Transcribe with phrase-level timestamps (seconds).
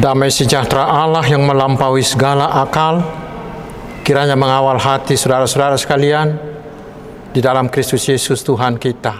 [0.00, 3.04] Damai sejahtera Allah yang melampaui segala akal,
[4.00, 6.40] kiranya mengawal hati saudara-saudara sekalian
[7.36, 9.12] di dalam Kristus Yesus Tuhan kita.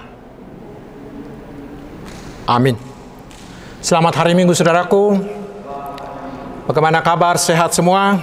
[2.48, 2.80] Amin.
[3.85, 5.21] Selamat hari Minggu saudaraku.
[6.65, 7.37] Bagaimana kabar?
[7.37, 8.17] Sehat semua?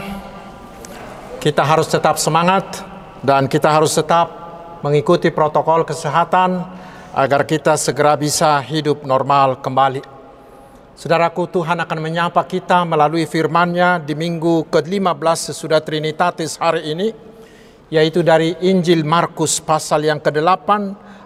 [1.37, 2.81] Kita harus tetap semangat
[3.21, 4.33] dan kita harus tetap
[4.81, 6.65] mengikuti protokol kesehatan
[7.13, 10.16] agar kita segera bisa hidup normal kembali.
[10.97, 17.13] Saudaraku, Tuhan akan menyapa kita melalui firman-Nya di minggu ke-15 sesudah Trinitatis hari ini,
[17.93, 20.65] yaitu dari Injil Markus pasal yang ke-8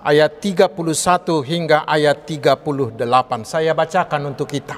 [0.04, 0.76] ayat 31
[1.48, 3.00] hingga ayat 38.
[3.48, 4.76] Saya bacakan untuk kita.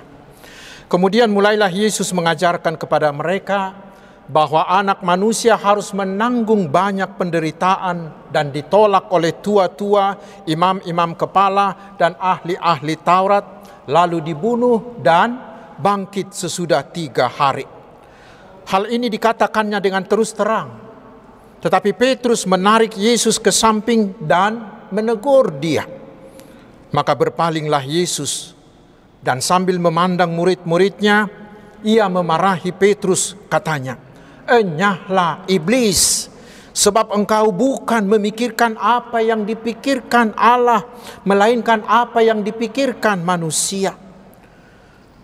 [0.86, 3.74] Kemudian mulailah Yesus mengajarkan kepada mereka
[4.30, 12.94] bahwa anak manusia harus menanggung banyak penderitaan dan ditolak oleh tua-tua, imam-imam kepala, dan ahli-ahli
[13.02, 15.36] Taurat, lalu dibunuh dan
[15.80, 17.66] bangkit sesudah tiga hari.
[18.64, 20.80] Hal ini dikatakannya dengan terus terang.
[21.60, 25.88] Tetapi Petrus menarik Yesus ke samping dan menegur dia.
[26.94, 28.54] Maka berpalinglah Yesus
[29.24, 31.32] dan sambil memandang murid-muridnya,
[31.82, 33.96] ia memarahi Petrus katanya,
[34.44, 36.28] Enyahlah iblis,
[36.74, 40.84] sebab engkau bukan memikirkan apa yang dipikirkan Allah,
[41.24, 43.94] melainkan apa yang dipikirkan manusia.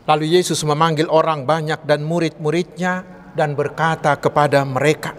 [0.05, 5.13] Lalu Yesus memanggil orang banyak dan murid-muridnya dan berkata kepada mereka,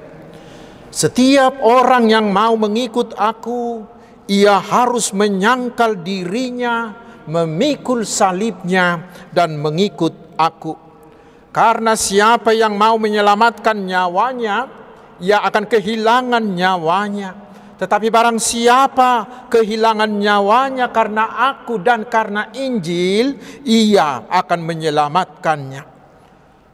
[0.91, 3.87] "Setiap orang yang mau mengikut Aku,
[4.31, 6.95] ia harus menyangkal dirinya,
[7.27, 10.79] memikul salibnya, dan mengikut Aku.
[11.51, 14.80] Karena siapa yang mau menyelamatkan nyawanya,
[15.21, 17.31] ia akan kehilangan nyawanya.
[17.81, 25.83] Tetapi barang siapa kehilangan nyawanya karena aku dan karena Injil, ia akan menyelamatkannya.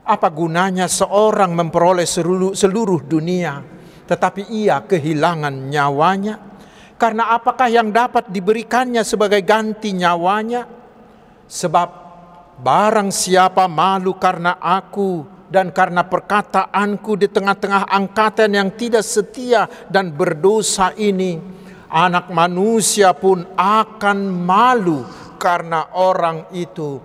[0.07, 3.63] Apa gunanya seorang memperoleh seluruh, seluruh dunia,
[4.07, 6.35] tetapi ia kehilangan nyawanya?
[6.99, 10.67] Karena apakah yang dapat diberikannya sebagai ganti nyawanya?
[11.47, 11.89] Sebab
[12.59, 20.11] barang siapa malu karena aku dan karena perkataanku di tengah-tengah angkatan yang tidak setia dan
[20.11, 21.39] berdosa ini,
[21.91, 25.07] anak manusia pun akan malu
[25.39, 26.99] karena orang itu.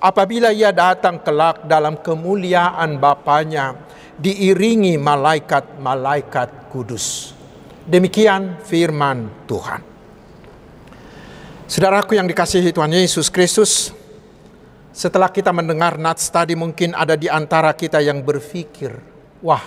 [0.00, 3.76] Apabila ia datang kelak dalam kemuliaan Bapaknya,
[4.16, 7.36] diiringi malaikat-malaikat kudus.
[7.84, 9.82] Demikian firman Tuhan.
[11.70, 13.94] Saudaraku yang dikasihi Tuhan Yesus Kristus,
[14.90, 18.90] setelah kita mendengar nats tadi mungkin ada di antara kita yang berpikir,
[19.38, 19.62] wah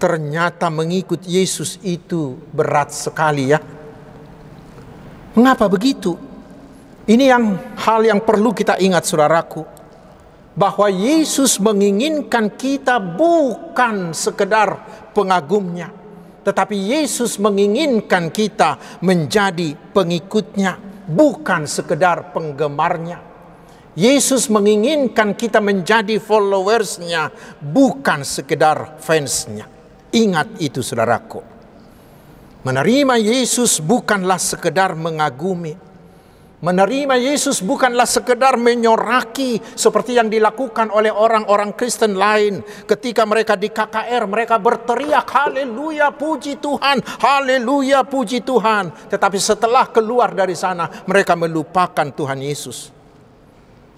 [0.00, 3.60] ternyata mengikut Yesus itu berat sekali ya.
[5.36, 6.16] Mengapa begitu?
[7.08, 7.44] Ini yang
[7.80, 9.64] hal yang perlu kita ingat saudaraku.
[10.52, 14.84] Bahwa Yesus menginginkan kita bukan sekedar
[15.16, 15.88] pengagumnya.
[16.44, 20.76] Tetapi Yesus menginginkan kita menjadi pengikutnya.
[21.08, 23.29] Bukan sekedar penggemarnya.
[23.98, 29.66] Yesus menginginkan kita menjadi followersnya, bukan sekedar fansnya.
[30.14, 31.42] Ingat itu saudaraku.
[32.60, 35.74] Menerima Yesus bukanlah sekedar mengagumi.
[36.60, 42.60] Menerima Yesus bukanlah sekedar menyoraki seperti yang dilakukan oleh orang-orang Kristen lain.
[42.84, 49.08] Ketika mereka di KKR, mereka berteriak, haleluya puji Tuhan, haleluya puji Tuhan.
[49.08, 52.99] Tetapi setelah keluar dari sana, mereka melupakan Tuhan Yesus.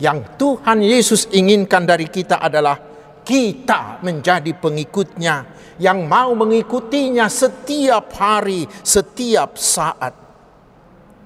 [0.01, 2.79] Yang Tuhan Yesus inginkan dari kita adalah
[3.23, 5.47] kita menjadi pengikutnya
[5.79, 10.15] yang mau mengikutinya setiap hari, setiap saat.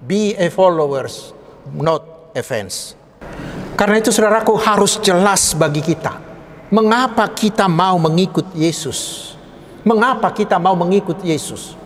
[0.06, 1.32] Be a followers,
[1.72, 2.94] not a fans.
[3.76, 6.20] Karena itu saudaraku harus jelas bagi kita.
[6.72, 9.32] Mengapa kita mau mengikut Yesus?
[9.86, 11.76] Mengapa kita mau mengikut Yesus?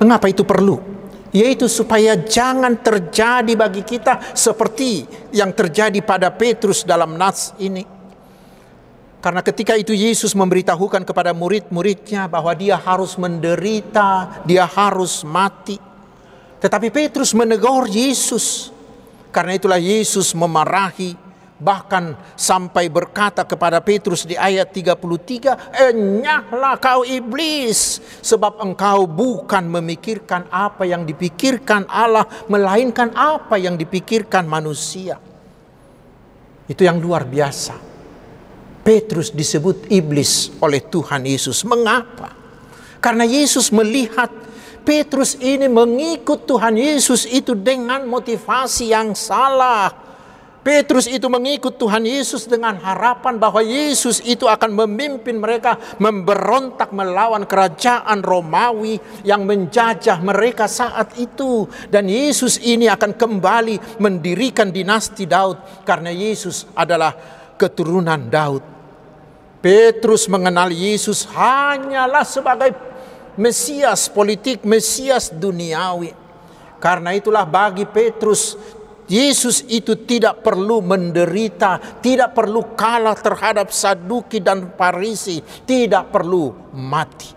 [0.00, 0.99] Mengapa itu perlu?
[1.30, 7.86] Yaitu supaya jangan terjadi bagi kita seperti yang terjadi pada Petrus dalam nas ini.
[9.20, 15.76] Karena ketika itu Yesus memberitahukan kepada murid-muridnya bahwa dia harus menderita, dia harus mati.
[16.58, 18.72] Tetapi Petrus menegur Yesus.
[19.30, 21.29] Karena itulah Yesus memarahi
[21.60, 30.48] bahkan sampai berkata kepada Petrus di ayat 33, "Enyahlah kau iblis, sebab engkau bukan memikirkan
[30.48, 35.20] apa yang dipikirkan Allah, melainkan apa yang dipikirkan manusia."
[36.64, 37.76] Itu yang luar biasa.
[38.80, 41.62] Petrus disebut iblis oleh Tuhan Yesus.
[41.68, 42.32] Mengapa?
[42.98, 44.32] Karena Yesus melihat
[44.80, 50.09] Petrus ini mengikut Tuhan Yesus itu dengan motivasi yang salah.
[50.60, 57.48] Petrus itu mengikut Tuhan Yesus dengan harapan bahwa Yesus itu akan memimpin mereka memberontak melawan
[57.48, 61.64] kerajaan Romawi yang menjajah mereka saat itu.
[61.88, 67.16] Dan Yesus ini akan kembali mendirikan dinasti Daud karena Yesus adalah
[67.56, 68.60] keturunan Daud.
[69.64, 72.76] Petrus mengenal Yesus hanyalah sebagai
[73.40, 76.12] Mesias politik, Mesias duniawi.
[76.80, 78.56] Karena itulah bagi Petrus
[79.10, 87.34] Yesus itu tidak perlu menderita, tidak perlu kalah terhadap Saduki dan Parisi, tidak perlu mati.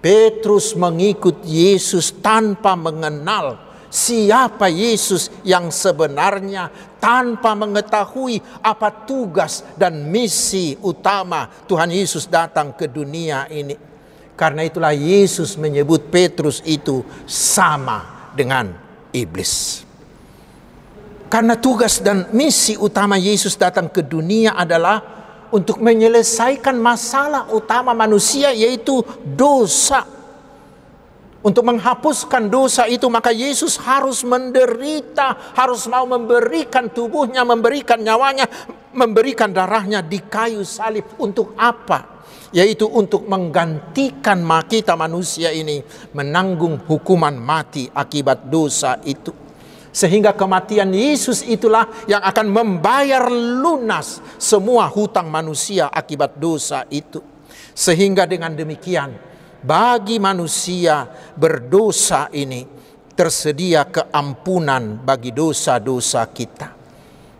[0.00, 3.60] Petrus mengikut Yesus tanpa mengenal
[3.92, 12.88] siapa Yesus yang sebenarnya, tanpa mengetahui apa tugas dan misi utama Tuhan Yesus datang ke
[12.88, 13.76] dunia ini.
[14.32, 18.72] Karena itulah Yesus menyebut Petrus itu sama dengan
[19.12, 19.84] iblis.
[21.32, 25.00] Karena tugas dan misi utama Yesus datang ke dunia adalah
[25.48, 30.04] untuk menyelesaikan masalah utama manusia yaitu dosa.
[31.40, 38.44] Untuk menghapuskan dosa itu maka Yesus harus menderita, harus mau memberikan tubuhnya, memberikan nyawanya,
[38.92, 41.16] memberikan darahnya di kayu salib.
[41.16, 42.22] Untuk apa?
[42.52, 45.80] Yaitu untuk menggantikan kita manusia ini
[46.12, 49.41] menanggung hukuman mati akibat dosa itu.
[49.92, 57.20] Sehingga kematian Yesus itulah yang akan membayar lunas semua hutang manusia akibat dosa itu.
[57.76, 59.12] Sehingga dengan demikian
[59.60, 61.06] bagi manusia
[61.36, 62.64] berdosa ini
[63.12, 66.72] tersedia keampunan bagi dosa-dosa kita.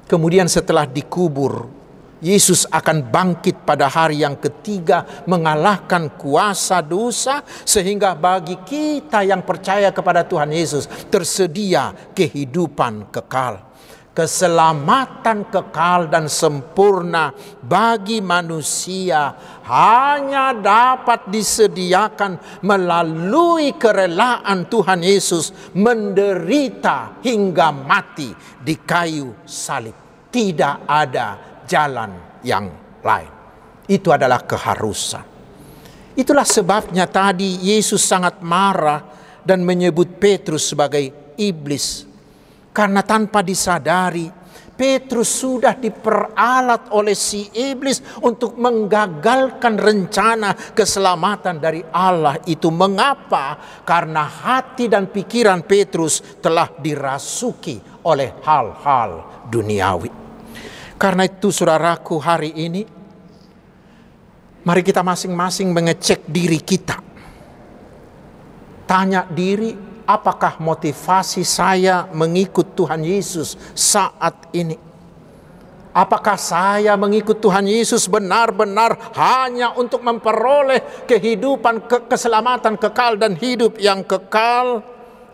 [0.05, 1.82] Kemudian setelah dikubur
[2.23, 9.91] Yesus akan bangkit pada hari yang ketiga mengalahkan kuasa dosa sehingga bagi kita yang percaya
[9.91, 13.75] kepada Tuhan Yesus tersedia kehidupan kekal.
[14.13, 17.33] Keselamatan kekal dan sempurna
[17.65, 19.33] bagi manusia
[19.65, 28.31] hanya dapat disediakan melalui kerelaan Tuhan Yesus menderita hingga mati
[28.61, 29.97] di kayu salib.
[30.29, 32.71] Tidak ada jalan yang
[33.03, 33.31] lain.
[33.87, 35.25] Itu adalah keharusan.
[36.13, 39.01] Itulah sebabnya tadi Yesus sangat marah
[39.43, 42.05] dan menyebut Petrus sebagai iblis.
[42.73, 44.43] Karena tanpa disadari
[44.73, 52.73] Petrus sudah diperalat oleh si iblis untuk menggagalkan rencana keselamatan dari Allah itu.
[52.73, 53.61] Mengapa?
[53.85, 57.79] Karena hati dan pikiran Petrus telah dirasuki
[58.09, 60.22] oleh hal-hal duniawi.
[61.01, 62.83] Karena itu saudaraku hari ini
[64.63, 67.03] mari kita masing-masing mengecek diri kita.
[68.87, 69.73] Tanya diri
[70.07, 74.77] apakah motivasi saya mengikut Tuhan Yesus saat ini?
[75.93, 83.77] Apakah saya mengikut Tuhan Yesus benar-benar hanya untuk memperoleh kehidupan, ke keselamatan kekal dan hidup
[83.77, 84.81] yang kekal?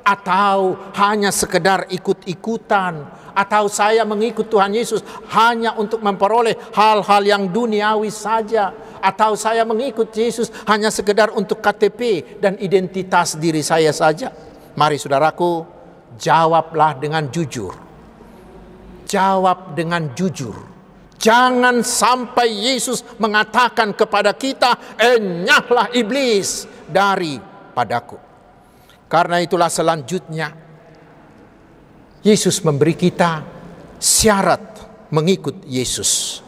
[0.03, 3.07] Atau hanya sekedar ikut-ikutan
[3.39, 10.11] atau saya mengikut Tuhan Yesus hanya untuk memperoleh hal-hal yang duniawi saja atau saya mengikut
[10.11, 14.35] Yesus hanya sekedar untuk KTP dan identitas diri saya saja.
[14.75, 15.63] Mari saudaraku,
[16.19, 17.79] jawablah dengan jujur.
[19.07, 20.59] Jawab dengan jujur.
[21.19, 27.39] Jangan sampai Yesus mengatakan kepada kita, "Enyahlah iblis dari
[27.75, 28.19] padaku."
[29.11, 30.68] Karena itulah selanjutnya
[32.29, 33.41] Yesus memberi kita
[33.97, 34.61] syarat
[35.09, 36.45] mengikut Yesus.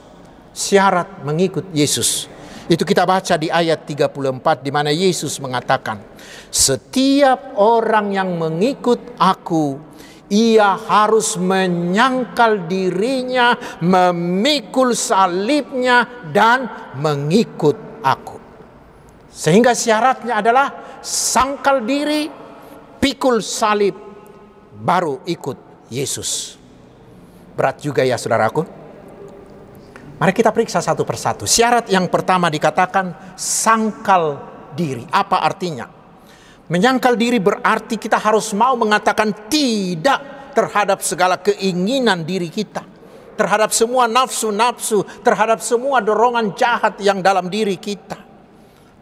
[0.52, 2.28] Syarat mengikut Yesus.
[2.68, 6.04] Itu kita baca di ayat 34 di mana Yesus mengatakan,
[6.52, 9.80] "Setiap orang yang mengikut aku,
[10.28, 18.36] ia harus menyangkal dirinya, memikul salibnya dan mengikut aku."
[19.32, 22.28] Sehingga syaratnya adalah sangkal diri,
[23.00, 23.96] pikul salib,
[24.76, 26.56] baru ikut Yesus.
[27.58, 28.62] Berat juga ya saudaraku.
[30.16, 31.44] Mari kita periksa satu persatu.
[31.44, 34.38] Syarat yang pertama dikatakan sangkal
[34.76, 35.04] diri.
[35.10, 35.88] Apa artinya?
[36.70, 42.86] Menyangkal diri berarti kita harus mau mengatakan tidak terhadap segala keinginan diri kita.
[43.34, 48.20] Terhadap semua nafsu-nafsu, terhadap semua dorongan jahat yang dalam diri kita.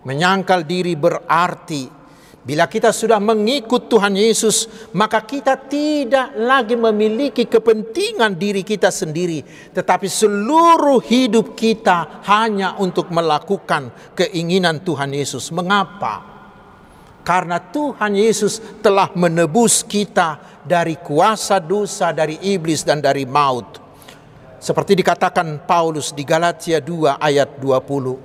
[0.07, 1.98] Menyangkal diri berarti
[2.49, 9.45] Bila kita sudah mengikut Tuhan Yesus, maka kita tidak lagi memiliki kepentingan diri kita sendiri,
[9.77, 15.53] tetapi seluruh hidup kita hanya untuk melakukan keinginan Tuhan Yesus.
[15.53, 16.25] Mengapa?
[17.21, 23.85] Karena Tuhan Yesus telah menebus kita dari kuasa dosa, dari iblis, dan dari maut.
[24.59, 28.19] seperti dikatakan Paulus di Galatia 2 ayat 20.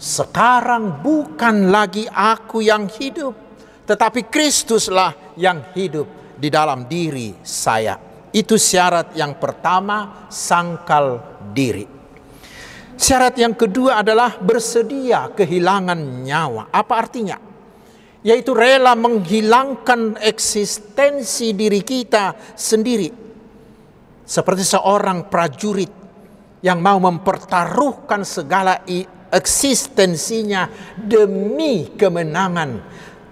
[0.00, 3.45] Sekarang bukan lagi aku yang hidup,
[3.86, 7.96] tetapi Kristuslah yang hidup di dalam diri saya.
[8.34, 11.22] Itu syarat yang pertama, sangkal
[11.54, 11.88] diri.
[12.96, 16.68] Syarat yang kedua adalah bersedia kehilangan nyawa.
[16.68, 17.38] Apa artinya?
[18.26, 23.08] Yaitu rela menghilangkan eksistensi diri kita sendiri
[24.26, 25.92] seperti seorang prajurit
[26.58, 28.82] yang mau mempertaruhkan segala
[29.30, 30.66] eksistensinya
[30.98, 32.82] demi kemenangan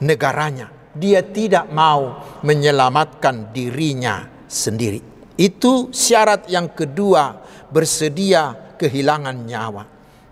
[0.02, 0.70] negaranya.
[0.94, 5.02] Dia tidak mau menyelamatkan dirinya sendiri.
[5.34, 7.34] Itu syarat yang kedua,
[7.70, 9.84] bersedia kehilangan nyawa.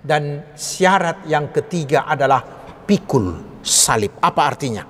[0.03, 2.43] Dan syarat yang ketiga adalah
[2.87, 4.19] pikul salib.
[4.23, 4.87] Apa artinya?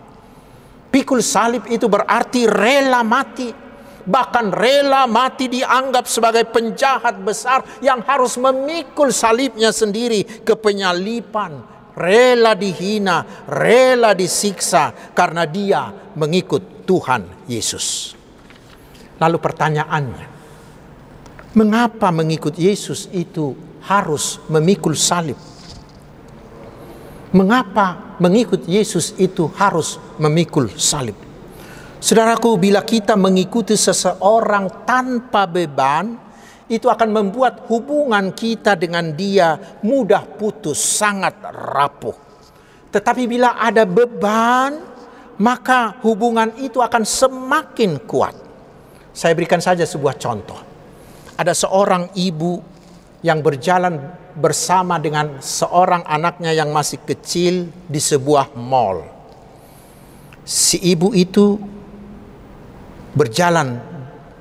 [0.93, 3.63] Pikul salib itu berarti rela mati
[4.07, 11.63] bahkan rela mati dianggap sebagai penjahat besar yang harus memikul salibnya sendiri ke penyalipan,
[11.97, 18.17] rela dihina, rela disiksa karena dia mengikut Tuhan Yesus.
[19.21, 20.29] Lalu pertanyaannya,
[21.55, 23.55] mengapa mengikut Yesus itu
[23.87, 25.39] harus memikul salib?
[27.33, 31.17] Mengapa mengikut Yesus itu harus memikul salib?
[32.03, 36.19] Saudaraku, bila kita mengikuti seseorang tanpa beban,
[36.73, 42.17] itu akan membuat hubungan kita dengan dia mudah putus, sangat rapuh.
[42.89, 44.81] Tetapi bila ada beban,
[45.37, 48.33] maka hubungan itu akan semakin kuat.
[49.13, 50.57] Saya berikan saja sebuah contoh.
[51.37, 52.65] Ada seorang ibu
[53.21, 54.01] yang berjalan
[54.33, 59.05] bersama dengan seorang anaknya yang masih kecil di sebuah mall.
[60.43, 61.61] Si ibu itu
[63.13, 63.79] berjalan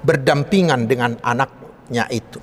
[0.01, 1.19] berdampingan dengan
[1.91, 2.39] anaknya itu.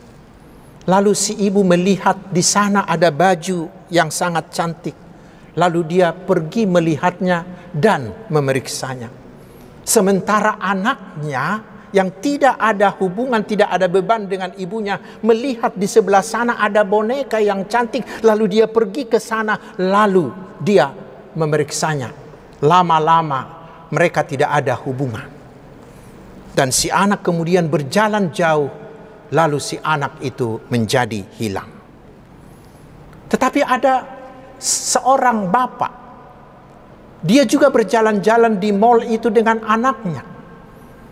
[0.89, 4.97] Lalu si ibu melihat di sana ada baju yang sangat cantik.
[5.57, 9.09] Lalu dia pergi melihatnya dan memeriksanya.
[9.85, 16.61] Sementara anaknya yang tidak ada hubungan, tidak ada beban dengan ibunya, melihat di sebelah sana
[16.61, 20.29] ada boneka yang cantik, lalu dia pergi ke sana, lalu
[20.61, 20.93] dia
[21.33, 22.13] memeriksanya.
[22.61, 23.41] Lama-lama
[23.89, 25.27] mereka tidak ada hubungan.
[26.53, 28.88] Dan si anak kemudian berjalan jauh,
[29.33, 31.69] lalu si anak itu menjadi hilang.
[33.29, 33.95] Tetapi ada
[34.57, 35.93] seorang bapak,
[37.21, 40.25] dia juga berjalan-jalan di mall itu dengan anaknya.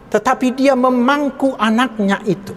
[0.06, 2.54] Tetapi dia memangku anaknya itu.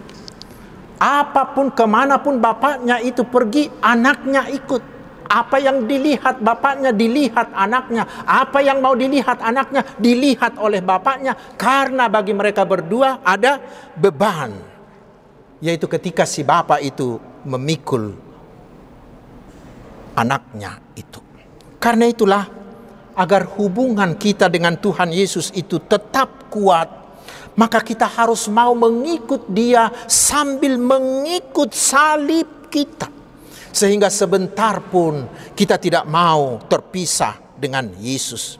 [1.00, 4.82] Apa pun ke mana pun bapaknya itu pergi, anaknya ikut.
[5.30, 8.06] Apa yang dilihat bapaknya dilihat anaknya.
[8.26, 11.34] Apa yang mau dilihat anaknya dilihat oleh bapaknya.
[11.58, 13.58] Karena bagi mereka berdua ada
[13.94, 14.69] beban.
[15.60, 18.16] Yaitu ketika si bapak itu memikul
[20.16, 21.20] anaknya itu.
[21.80, 22.44] Karena itulah
[23.16, 27.00] agar hubungan kita dengan Tuhan Yesus itu tetap kuat
[27.58, 33.12] maka kita harus mau mengikut dia sambil mengikut salib kita.
[33.70, 38.58] Sehingga sebentar pun kita tidak mau terpisah dengan Yesus.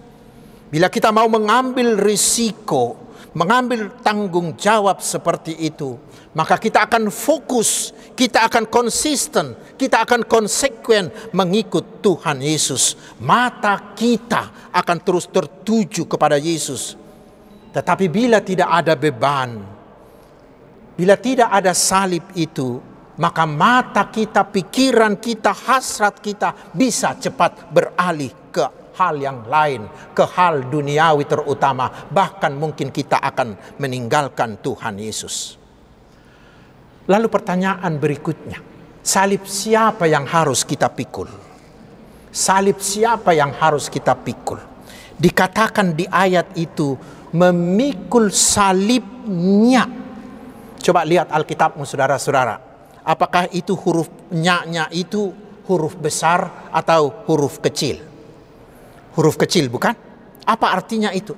[0.71, 2.95] Bila kita mau mengambil risiko,
[3.35, 5.99] mengambil tanggung jawab seperti itu,
[6.31, 12.95] maka kita akan fokus, kita akan konsisten, kita akan konsekuen mengikut Tuhan Yesus.
[13.19, 16.95] Mata kita akan terus tertuju kepada Yesus.
[17.75, 19.59] Tetapi bila tidak ada beban,
[20.95, 22.79] bila tidak ada salib itu,
[23.19, 30.25] maka mata kita, pikiran kita, hasrat kita bisa cepat beralih ke hal yang lain, ke
[30.31, 35.60] hal duniawi terutama, bahkan mungkin kita akan meninggalkan Tuhan Yesus.
[37.11, 38.63] Lalu pertanyaan berikutnya,
[39.03, 41.27] salib siapa yang harus kita pikul?
[42.31, 44.63] Salib siapa yang harus kita pikul?
[45.19, 46.95] Dikatakan di ayat itu
[47.35, 49.91] memikul salibnya.
[50.79, 52.71] Coba lihat Alkitabmu saudara-saudara
[53.05, 54.63] apakah itu huruf nya
[54.95, 55.33] itu
[55.67, 58.01] huruf besar atau huruf kecil?
[59.19, 59.95] Huruf kecil bukan?
[60.47, 61.35] Apa artinya itu?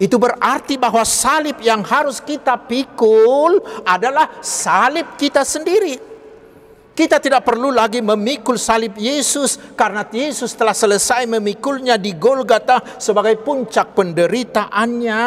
[0.00, 6.00] Itu berarti bahwa salib yang harus kita pikul adalah salib kita sendiri.
[6.96, 13.44] Kita tidak perlu lagi memikul salib Yesus karena Yesus telah selesai memikulnya di Golgata sebagai
[13.44, 15.24] puncak penderitaannya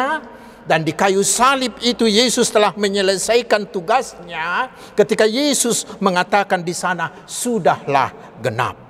[0.66, 8.10] dan di kayu salib itu Yesus telah menyelesaikan tugasnya ketika Yesus mengatakan di sana sudahlah
[8.42, 8.83] genap.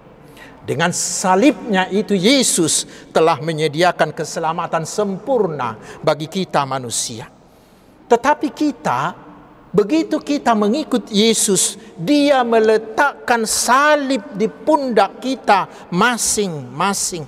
[0.65, 7.29] Dengan salibnya itu Yesus telah menyediakan keselamatan sempurna bagi kita manusia.
[8.09, 9.25] Tetapi kita
[9.75, 17.27] Begitu kita mengikut Yesus, Dia meletakkan salib di pundak kita masing-masing,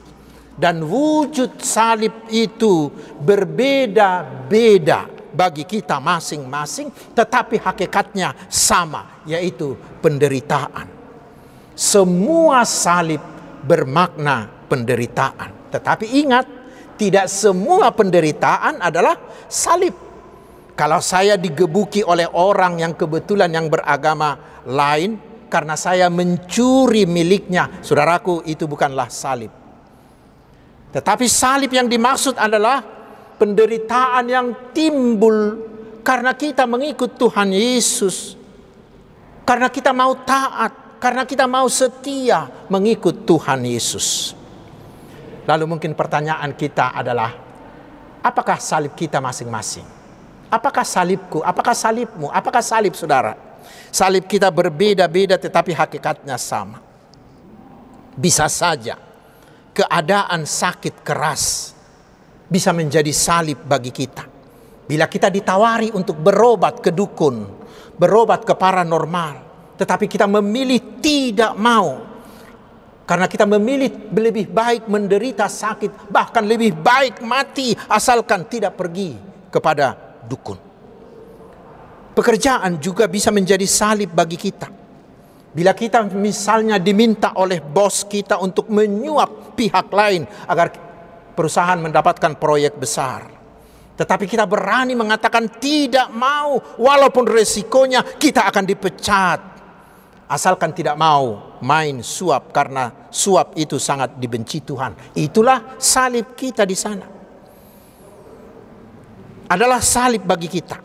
[0.54, 2.86] dan wujud salib itu
[3.18, 10.95] berbeda-beda bagi kita masing-masing, tetapi hakikatnya sama, yaitu penderitaan.
[11.76, 13.20] Semua salib
[13.60, 16.48] bermakna penderitaan, tetapi ingat,
[16.96, 19.92] tidak semua penderitaan adalah salib.
[20.72, 25.20] Kalau saya digebuki oleh orang yang kebetulan yang beragama lain
[25.52, 29.52] karena saya mencuri miliknya, saudaraku itu bukanlah salib.
[30.96, 32.80] Tetapi salib yang dimaksud adalah
[33.36, 35.60] penderitaan yang timbul
[36.00, 38.32] karena kita mengikut Tuhan Yesus.
[39.44, 44.32] Karena kita mau taat, karena kita mau setia mengikut Tuhan Yesus.
[45.46, 47.30] Lalu mungkin pertanyaan kita adalah
[48.24, 49.86] apakah salib kita masing-masing?
[50.50, 51.42] Apakah salibku?
[51.42, 52.30] Apakah salibmu?
[52.30, 53.34] Apakah salib saudara?
[53.90, 56.82] Salib kita berbeda-beda tetapi hakikatnya sama.
[58.16, 58.96] Bisa saja
[59.76, 61.76] keadaan sakit keras
[62.46, 64.24] bisa menjadi salib bagi kita.
[64.86, 67.42] Bila kita ditawari untuk berobat ke dukun,
[67.98, 69.45] berobat ke paranormal,
[69.76, 72.16] tetapi kita memilih tidak mau
[73.06, 79.14] karena kita memilih lebih baik menderita sakit, bahkan lebih baik mati asalkan tidak pergi
[79.46, 79.94] kepada
[80.26, 80.58] dukun.
[82.18, 84.66] Pekerjaan juga bisa menjadi salib bagi kita.
[85.54, 90.74] Bila kita misalnya diminta oleh bos kita untuk menyuap pihak lain agar
[91.32, 93.22] perusahaan mendapatkan proyek besar.
[93.96, 99.55] Tetapi kita berani mengatakan tidak mau walaupun resikonya kita akan dipecat.
[100.26, 105.14] Asalkan tidak mau main suap karena suap itu sangat dibenci Tuhan.
[105.14, 107.06] Itulah salib kita di sana
[109.46, 110.78] adalah salib bagi kita.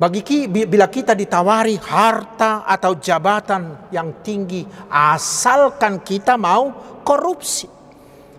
[0.00, 6.74] Bagi bila kita ditawari harta atau jabatan yang tinggi, asalkan kita mau
[7.06, 7.70] korupsi.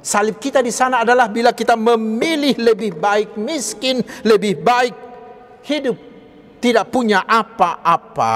[0.03, 4.91] Salib kita di sana adalah bila kita memilih lebih baik miskin, lebih baik
[5.63, 5.95] hidup
[6.60, 8.36] tidak punya apa-apa,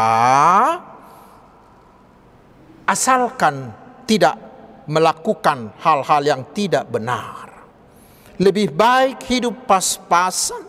[2.88, 3.70] asalkan
[4.08, 4.40] tidak
[4.88, 7.52] melakukan hal-hal yang tidak benar.
[8.40, 10.64] Lebih baik hidup pas-pasan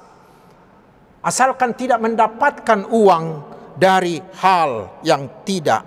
[1.22, 3.26] asalkan tidak mendapatkan uang
[3.78, 5.82] dari hal yang tidak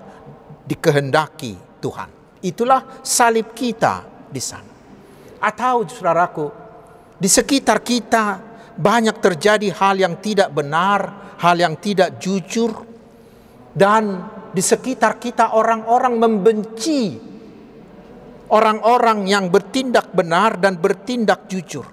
[0.64, 2.40] dikehendaki Tuhan.
[2.42, 4.72] Itulah salib kita di sana.
[5.42, 6.48] Atau saudaraku,
[7.18, 8.40] di sekitar kita
[8.78, 12.72] banyak terjadi hal yang tidak benar, hal yang tidak jujur,
[13.74, 17.32] dan di sekitar kita orang-orang membenci
[18.52, 21.88] orang-orang yang bertindak benar dan bertindak jujur.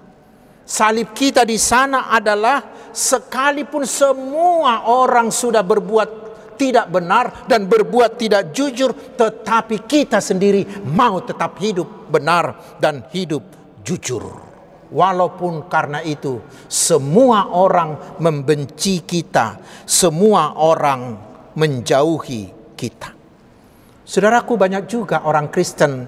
[0.69, 8.51] Salib kita di sana adalah sekalipun semua orang sudah berbuat tidak benar dan berbuat tidak
[8.51, 13.41] jujur, tetapi kita sendiri mau tetap hidup benar dan hidup
[13.81, 14.51] jujur.
[14.89, 21.28] Walaupun karena itu semua orang membenci kita, semua orang
[21.59, 23.11] menjauhi kita.
[24.07, 26.07] Saudaraku banyak juga orang Kristen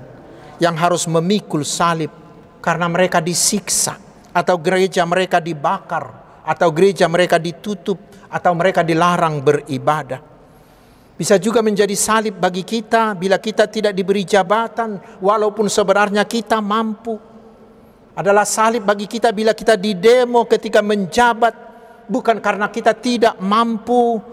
[0.64, 2.10] yang harus memikul salib
[2.64, 4.00] karena mereka disiksa
[4.32, 6.08] atau gereja mereka dibakar
[6.48, 8.00] atau gereja mereka ditutup
[8.32, 10.32] atau mereka dilarang beribadah.
[11.20, 17.20] Bisa juga menjadi salib bagi kita bila kita tidak diberi jabatan walaupun sebenarnya kita mampu.
[18.18, 21.54] Adalah salib bagi kita bila kita didemo ketika menjabat
[22.10, 24.31] bukan karena kita tidak mampu.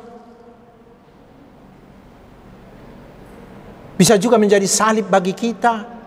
[3.99, 5.99] Bisa juga menjadi salib bagi kita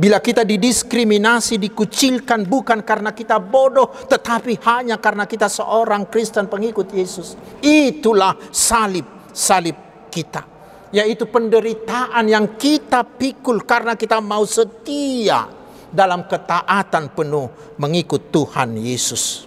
[0.00, 6.88] Bila kita didiskriminasi, dikucilkan bukan karena kita bodoh, tetapi hanya karena kita seorang Kristen pengikut
[6.88, 7.36] Yesus.
[7.60, 9.76] Itulah salib, salib
[10.08, 10.48] kita.
[10.88, 15.52] Yaitu penderitaan yang kita pikul karena kita mau setia
[15.92, 19.44] dalam ketaatan penuh mengikut Tuhan Yesus.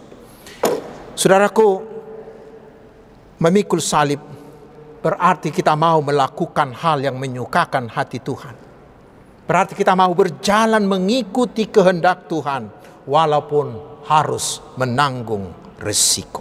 [1.18, 1.82] Saudaraku,
[3.42, 4.22] memikul salib
[5.04, 8.56] berarti kita mau melakukan hal yang menyukakan hati Tuhan.
[9.44, 12.72] Berarti kita mau berjalan mengikuti kehendak Tuhan
[13.04, 13.76] walaupun
[14.08, 15.52] harus menanggung
[15.84, 16.40] resiko.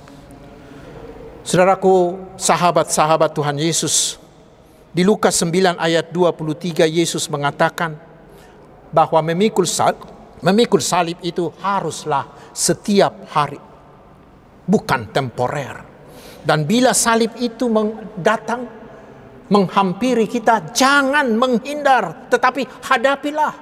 [1.42, 4.22] Saudaraku, sahabat-sahabat Tuhan Yesus,
[4.94, 7.98] di Lukas 9 ayat 23 Yesus mengatakan
[8.94, 9.98] bahwa memikul salib,
[10.38, 13.58] memikul salib itu haruslah setiap hari,
[14.62, 15.91] bukan temporer.
[16.42, 17.70] Dan bila salib itu
[18.18, 18.66] datang,
[19.52, 23.54] menghampiri kita, jangan menghindar, tetapi hadapilah.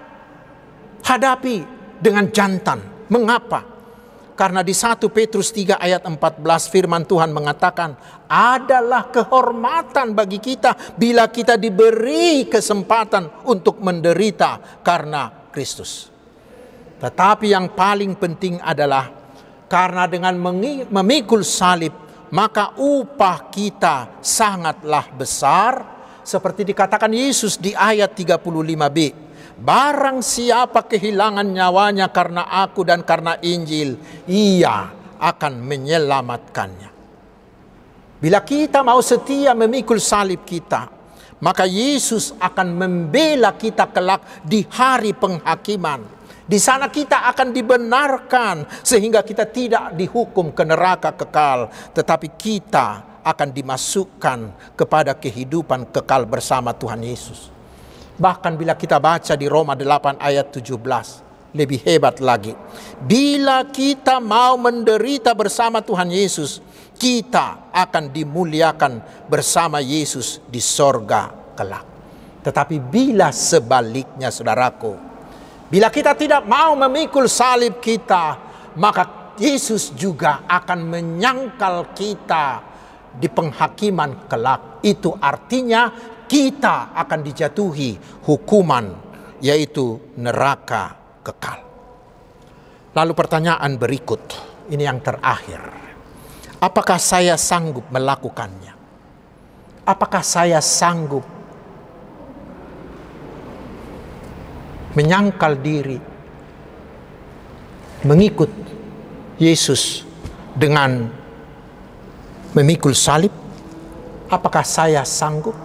[1.01, 1.57] Hadapi
[1.99, 3.09] dengan jantan.
[3.11, 3.67] Mengapa?
[4.39, 6.41] Karena di 1 Petrus 3 ayat 14
[6.73, 7.93] firman Tuhan mengatakan
[8.25, 16.09] adalah kehormatan bagi kita bila kita diberi kesempatan untuk menderita karena Kristus.
[17.05, 19.13] Tetapi yang paling penting adalah
[19.69, 20.33] karena dengan
[20.89, 25.73] memikul salib maka upah kita sangatlah besar
[26.23, 34.01] seperti dikatakan Yesus di ayat 35b Barang siapa kehilangan nyawanya karena aku dan karena Injil,
[34.25, 34.89] ia
[35.21, 36.91] akan menyelamatkannya.
[38.25, 40.89] Bila kita mau setia memikul salib kita,
[41.45, 46.20] maka Yesus akan membela kita kelak di hari penghakiman.
[46.51, 53.55] Di sana kita akan dibenarkan sehingga kita tidak dihukum ke neraka kekal, tetapi kita akan
[53.55, 54.39] dimasukkan
[54.75, 57.55] kepada kehidupan kekal bersama Tuhan Yesus.
[58.19, 62.59] Bahkan bila kita baca di Roma 8 ayat 17, lebih hebat lagi.
[62.99, 66.59] Bila kita mau menderita bersama Tuhan Yesus,
[66.99, 71.87] kita akan dimuliakan bersama Yesus di sorga kelak.
[72.43, 75.10] Tetapi bila sebaliknya saudaraku,
[75.71, 78.35] bila kita tidak mau memikul salib kita,
[78.75, 82.61] maka Yesus juga akan menyangkal kita
[83.15, 84.83] di penghakiman kelak.
[84.83, 85.89] Itu artinya
[86.27, 88.87] kita akan dijatuhi hukuman
[89.39, 91.63] yaitu neraka kekal.
[92.91, 94.21] Lalu pertanyaan berikut,
[94.75, 95.63] ini yang terakhir.
[96.61, 98.75] Apakah saya sanggup melakukannya?
[99.87, 101.40] Apakah saya sanggup
[104.95, 105.99] menyangkal diri
[108.03, 108.51] mengikut
[109.37, 110.05] Yesus
[110.57, 111.09] dengan
[112.57, 113.33] memikul salib?
[114.31, 115.57] Apakah saya sanggup?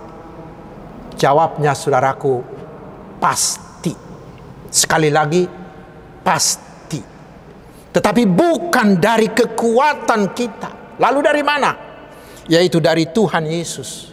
[1.16, 2.44] Jawabnya saudaraku,
[3.22, 3.94] pasti.
[4.68, 5.48] Sekali lagi,
[6.26, 7.00] pasti.
[7.94, 11.00] Tetapi bukan dari kekuatan kita.
[11.00, 11.72] Lalu dari mana?
[12.52, 14.12] Yaitu dari Tuhan Yesus.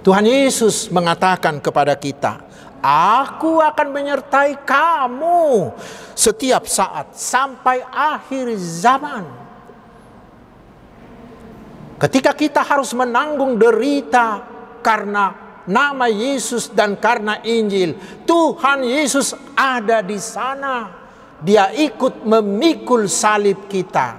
[0.00, 2.40] Tuhan Yesus mengatakan kepada kita,
[2.84, 5.72] Aku akan menyertai kamu
[6.16, 9.24] setiap saat sampai akhir zaman.
[12.00, 14.40] Ketika kita harus menanggung derita
[14.80, 17.94] karena nama Yesus dan karena Injil.
[18.24, 20.98] Tuhan Yesus ada di sana.
[21.40, 24.16] Dia ikut memikul salib kita.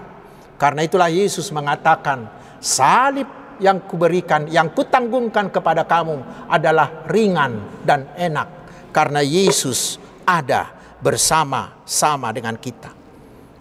[0.58, 2.26] Karena itulah Yesus mengatakan,
[2.58, 3.30] salib
[3.62, 8.50] yang kuberikan, yang kutanggungkan kepada kamu adalah ringan dan enak.
[8.92, 12.92] Karena Yesus ada bersama-sama dengan kita.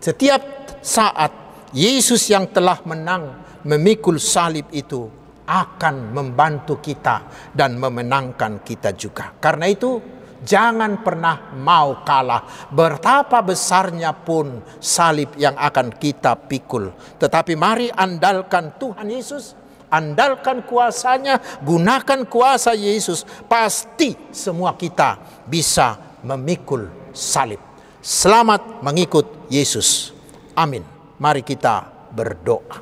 [0.01, 0.43] Setiap
[0.81, 1.31] saat
[1.77, 5.07] Yesus yang telah menang memikul salib itu
[5.45, 9.35] akan membantu kita dan memenangkan kita juga.
[9.37, 10.01] Karena itu,
[10.41, 12.71] jangan pernah mau kalah.
[12.71, 16.95] Betapa besarnya pun salib yang akan kita pikul.
[17.21, 19.60] Tetapi mari andalkan Tuhan Yesus,
[19.91, 23.27] andalkan kuasanya, gunakan kuasa Yesus.
[23.51, 27.61] Pasti semua kita bisa memikul salib.
[28.01, 30.17] Selamat mengikut Yesus.
[30.57, 30.87] Amin.
[31.21, 31.85] Mari kita
[32.17, 32.81] berdoa.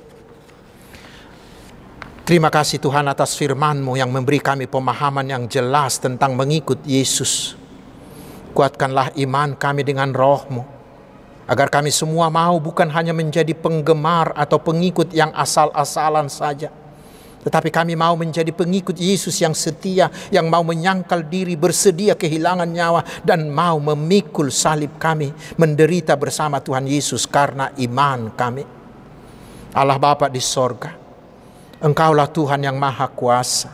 [2.23, 7.57] Terima kasih Tuhan atas firman-Mu yang memberi kami pemahaman yang jelas tentang mengikut Yesus.
[8.53, 10.61] Kuatkanlah iman kami dengan roh-Mu,
[11.49, 16.69] agar kami semua mau bukan hanya menjadi penggemar atau pengikut yang asal-asalan saja,
[17.43, 23.07] tetapi kami mau menjadi pengikut Yesus yang setia, yang mau menyangkal diri, bersedia kehilangan nyawa,
[23.23, 28.65] dan mau memikul salib kami, menderita bersama Tuhan Yesus karena iman kami.
[29.73, 30.91] Allah Bapa di sorga,
[31.79, 33.71] Engkaulah Tuhan yang maha kuasa.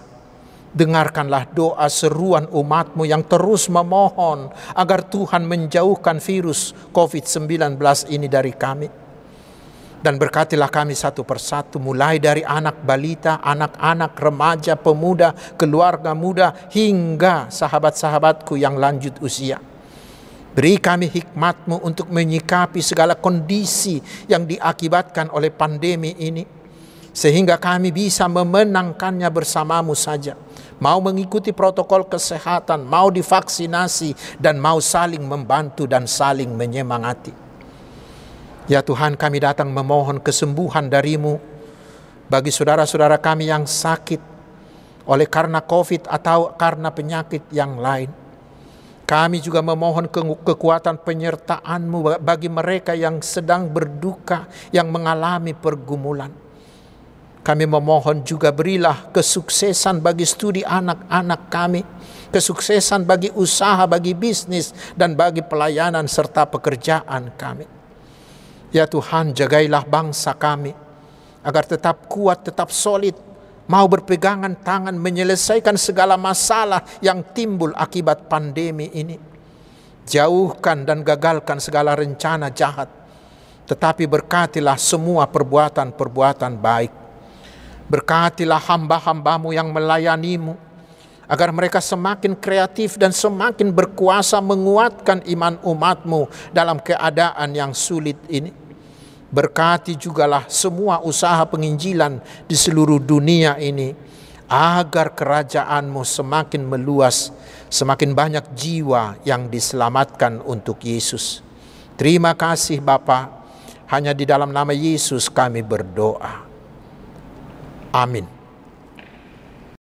[0.74, 7.78] Dengarkanlah doa seruan umatmu yang terus memohon agar Tuhan menjauhkan virus COVID-19
[8.10, 9.03] ini dari kami.
[10.04, 17.48] Dan berkatilah kami satu persatu mulai dari anak balita, anak-anak, remaja, pemuda, keluarga muda hingga
[17.48, 19.56] sahabat-sahabatku yang lanjut usia.
[20.52, 23.96] Beri kami hikmatmu untuk menyikapi segala kondisi
[24.28, 26.44] yang diakibatkan oleh pandemi ini
[27.16, 30.36] sehingga kami bisa memenangkannya bersamamu saja.
[30.84, 37.43] Mau mengikuti protokol kesehatan, mau divaksinasi, dan mau saling membantu dan saling menyemangati.
[38.64, 41.36] Ya Tuhan kami datang memohon kesembuhan darimu
[42.32, 44.16] bagi saudara-saudara kami yang sakit
[45.04, 48.08] oleh karena COVID atau karena penyakit yang lain.
[49.04, 56.32] Kami juga memohon ke kekuatan penyertaan-Mu bagi mereka yang sedang berduka, yang mengalami pergumulan.
[57.44, 61.84] Kami memohon juga berilah kesuksesan bagi studi anak-anak kami,
[62.32, 67.83] kesuksesan bagi usaha, bagi bisnis, dan bagi pelayanan serta pekerjaan kami.
[68.74, 70.74] Ya Tuhan, jagailah bangsa kami
[71.46, 73.14] agar tetap kuat, tetap solid,
[73.70, 79.14] mau berpegangan tangan menyelesaikan segala masalah yang timbul akibat pandemi ini.
[80.10, 82.90] Jauhkan dan gagalkan segala rencana jahat,
[83.70, 86.92] tetapi berkatilah semua perbuatan-perbuatan baik.
[87.86, 90.58] Berkatilah hamba-hambamu yang melayanimu,
[91.30, 98.63] agar mereka semakin kreatif dan semakin berkuasa menguatkan iman umatmu dalam keadaan yang sulit ini.
[99.34, 103.90] Berkati jugalah semua usaha penginjilan di seluruh dunia ini
[104.46, 107.34] agar kerajaanmu semakin meluas,
[107.66, 111.42] semakin banyak jiwa yang diselamatkan untuk Yesus.
[111.98, 113.26] Terima kasih Bapa,
[113.90, 116.46] hanya di dalam nama Yesus kami berdoa.
[117.90, 118.33] Amin.